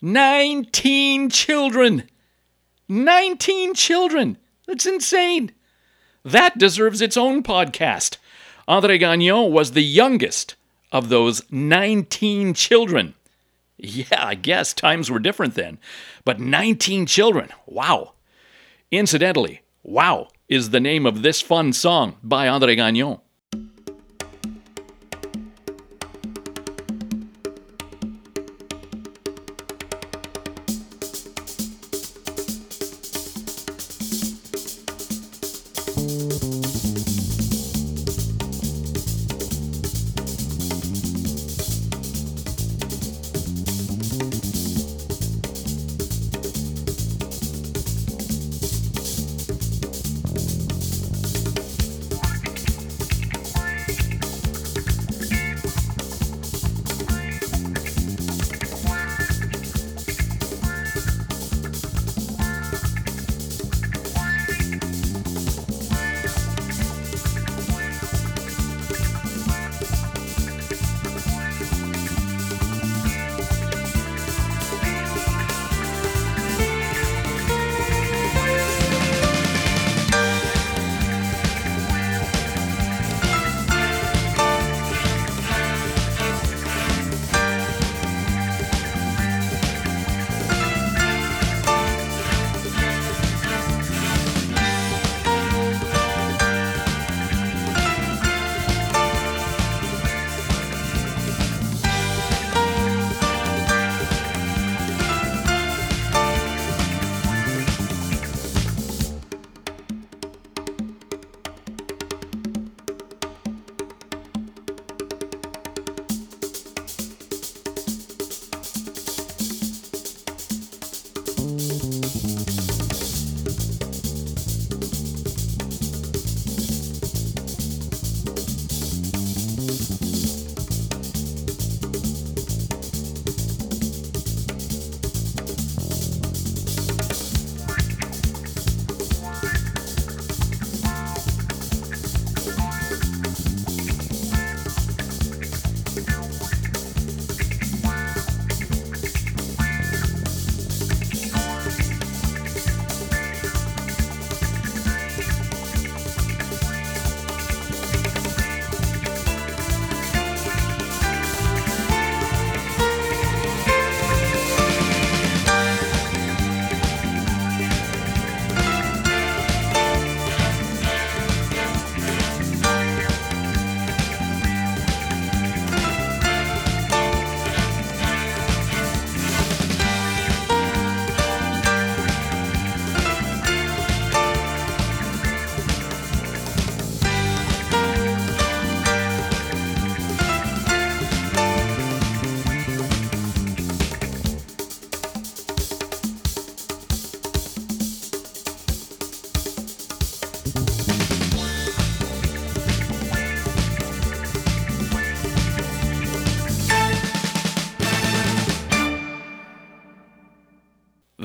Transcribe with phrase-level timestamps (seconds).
[0.00, 2.04] 19 children!
[2.88, 4.38] 19 children!
[4.66, 5.52] That's insane!
[6.24, 8.18] That deserves its own podcast.
[8.68, 10.54] André Gagnon was the youngest
[10.92, 13.14] of those 19 children.
[13.76, 15.78] Yeah, I guess times were different then.
[16.24, 18.14] But 19 children, wow.
[18.90, 23.20] Incidentally, Wow is the name of this fun song by André Gagnon.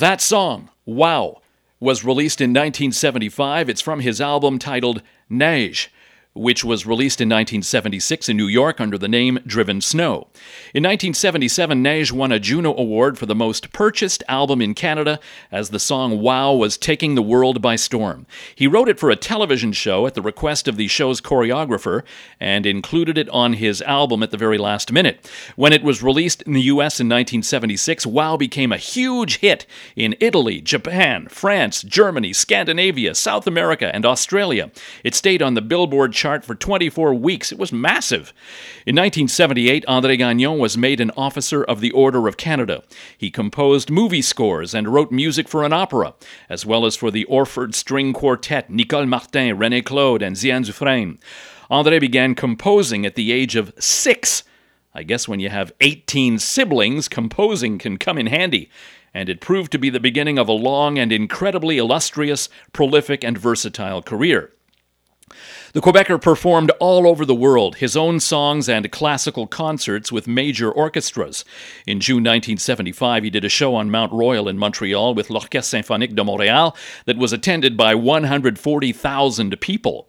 [0.00, 1.42] That song, Wow,
[1.78, 3.68] was released in 1975.
[3.68, 5.88] It's from his album titled Neige
[6.32, 10.28] which was released in 1976 in New York under the name Driven Snow.
[10.72, 15.18] In 1977, Neige won a Juno Award for the most purchased album in Canada
[15.50, 18.26] as the song Wow was taking the world by storm.
[18.54, 22.04] He wrote it for a television show at the request of the show's choreographer
[22.38, 25.28] and included it on his album at the very last minute.
[25.56, 29.66] When it was released in the US in 1976, Wow became a huge hit
[29.96, 34.70] in Italy, Japan, France, Germany, Scandinavia, South America, and Australia.
[35.02, 37.50] It stayed on the Billboard chart for 24 weeks.
[37.50, 38.34] It was massive.
[38.84, 42.82] In 1978, André Gagnon was made an Officer of the Order of Canada.
[43.16, 46.12] He composed movie scores and wrote music for an opera,
[46.50, 51.18] as well as for the Orford String Quartet, Nicole Martin, Renée Claude, and Diane Dufresne.
[51.70, 54.42] André began composing at the age of six.
[54.92, 58.68] I guess when you have 18 siblings, composing can come in handy
[59.14, 63.36] and it proved to be the beginning of a long and incredibly illustrious, prolific, and
[63.36, 64.52] versatile career.
[65.72, 70.68] The Quebecer performed all over the world his own songs and classical concerts with major
[70.68, 71.44] orchestras.
[71.86, 76.16] In June 1975, he did a show on Mount Royal in Montreal with l'Orchestre Symphonique
[76.16, 80.08] de Montréal that was attended by 140,000 people.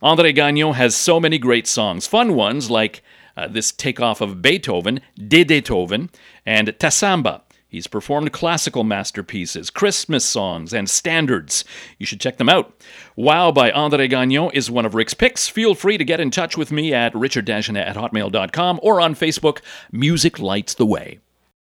[0.00, 3.02] André Gagnon has so many great songs, fun ones like
[3.36, 6.10] uh, this takeoff of Beethoven, De Beethoven,
[6.46, 7.42] and Tassamba.
[7.70, 11.64] He's performed classical masterpieces, Christmas songs, and standards.
[11.98, 12.74] You should check them out.
[13.14, 15.48] Wow by Andre Gagnon is one of Rick's picks.
[15.48, 19.60] Feel free to get in touch with me at richarddagenet at hotmail.com or on Facebook.
[19.92, 21.20] Music Lights the Way.